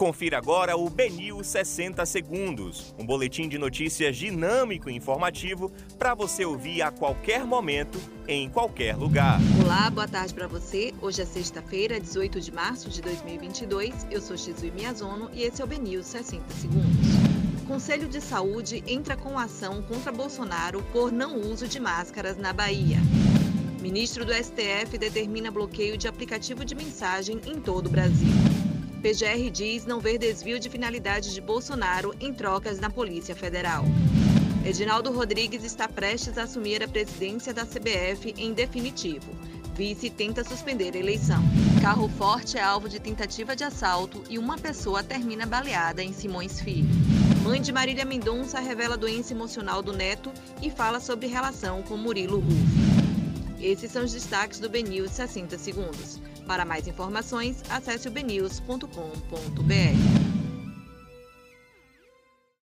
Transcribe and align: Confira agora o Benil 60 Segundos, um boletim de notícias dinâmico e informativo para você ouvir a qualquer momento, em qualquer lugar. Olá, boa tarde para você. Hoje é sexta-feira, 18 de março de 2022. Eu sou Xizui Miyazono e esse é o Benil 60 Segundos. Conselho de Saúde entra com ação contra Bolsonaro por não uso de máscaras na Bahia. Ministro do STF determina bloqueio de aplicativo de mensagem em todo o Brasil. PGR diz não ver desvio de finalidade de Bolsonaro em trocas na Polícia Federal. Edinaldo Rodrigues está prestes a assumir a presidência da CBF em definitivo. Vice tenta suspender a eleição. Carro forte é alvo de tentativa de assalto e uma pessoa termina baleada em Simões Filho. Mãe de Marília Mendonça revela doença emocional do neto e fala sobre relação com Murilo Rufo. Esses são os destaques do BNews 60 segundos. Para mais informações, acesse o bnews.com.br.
Confira 0.00 0.38
agora 0.38 0.78
o 0.78 0.88
Benil 0.88 1.44
60 1.44 2.06
Segundos, 2.06 2.94
um 2.98 3.04
boletim 3.04 3.50
de 3.50 3.58
notícias 3.58 4.16
dinâmico 4.16 4.88
e 4.88 4.96
informativo 4.96 5.70
para 5.98 6.14
você 6.14 6.42
ouvir 6.42 6.80
a 6.80 6.90
qualquer 6.90 7.44
momento, 7.44 8.00
em 8.26 8.48
qualquer 8.48 8.96
lugar. 8.96 9.38
Olá, 9.62 9.90
boa 9.90 10.08
tarde 10.08 10.32
para 10.32 10.46
você. 10.46 10.94
Hoje 11.02 11.20
é 11.20 11.26
sexta-feira, 11.26 12.00
18 12.00 12.40
de 12.40 12.50
março 12.50 12.88
de 12.88 13.02
2022. 13.02 14.06
Eu 14.10 14.22
sou 14.22 14.38
Xizui 14.38 14.70
Miyazono 14.70 15.30
e 15.34 15.42
esse 15.42 15.60
é 15.60 15.64
o 15.66 15.68
Benil 15.68 16.02
60 16.02 16.50
Segundos. 16.54 17.06
Conselho 17.68 18.08
de 18.08 18.22
Saúde 18.22 18.82
entra 18.86 19.18
com 19.18 19.38
ação 19.38 19.82
contra 19.82 20.10
Bolsonaro 20.10 20.82
por 20.94 21.12
não 21.12 21.38
uso 21.38 21.68
de 21.68 21.78
máscaras 21.78 22.38
na 22.38 22.54
Bahia. 22.54 22.96
Ministro 23.82 24.24
do 24.24 24.32
STF 24.32 24.96
determina 24.96 25.50
bloqueio 25.50 25.98
de 25.98 26.08
aplicativo 26.08 26.64
de 26.64 26.74
mensagem 26.74 27.38
em 27.44 27.60
todo 27.60 27.88
o 27.88 27.90
Brasil. 27.90 28.69
PGR 29.00 29.50
diz 29.50 29.86
não 29.86 29.98
ver 29.98 30.18
desvio 30.18 30.60
de 30.60 30.68
finalidade 30.68 31.32
de 31.32 31.40
Bolsonaro 31.40 32.14
em 32.20 32.34
trocas 32.34 32.78
na 32.78 32.90
Polícia 32.90 33.34
Federal. 33.34 33.84
Edinaldo 34.62 35.10
Rodrigues 35.10 35.64
está 35.64 35.88
prestes 35.88 36.36
a 36.36 36.42
assumir 36.42 36.82
a 36.82 36.88
presidência 36.88 37.54
da 37.54 37.64
CBF 37.64 38.34
em 38.36 38.52
definitivo. 38.52 39.34
Vice 39.74 40.10
tenta 40.10 40.44
suspender 40.44 40.94
a 40.94 40.98
eleição. 40.98 41.42
Carro 41.80 42.10
forte 42.10 42.58
é 42.58 42.62
alvo 42.62 42.90
de 42.90 43.00
tentativa 43.00 43.56
de 43.56 43.64
assalto 43.64 44.22
e 44.28 44.38
uma 44.38 44.58
pessoa 44.58 45.02
termina 45.02 45.46
baleada 45.46 46.02
em 46.02 46.12
Simões 46.12 46.60
Filho. 46.60 46.90
Mãe 47.42 47.62
de 47.62 47.72
Marília 47.72 48.04
Mendonça 48.04 48.60
revela 48.60 48.98
doença 48.98 49.32
emocional 49.32 49.80
do 49.82 49.94
neto 49.94 50.30
e 50.60 50.70
fala 50.70 51.00
sobre 51.00 51.26
relação 51.26 51.82
com 51.82 51.96
Murilo 51.96 52.38
Rufo. 52.38 52.89
Esses 53.60 53.92
são 53.92 54.04
os 54.04 54.12
destaques 54.12 54.58
do 54.58 54.68
BNews 54.68 55.10
60 55.10 55.58
segundos. 55.58 56.20
Para 56.46 56.64
mais 56.64 56.88
informações, 56.88 57.62
acesse 57.68 58.08
o 58.08 58.10
bnews.com.br. 58.10 60.49